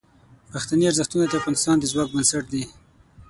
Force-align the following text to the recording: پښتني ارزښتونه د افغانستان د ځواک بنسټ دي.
پښتني 0.51 0.85
ارزښتونه 0.87 1.23
د 1.27 1.33
افغانستان 1.39 1.75
د 1.79 1.83
ځواک 1.91 2.09
بنسټ 2.13 2.45
دي. 2.53 2.63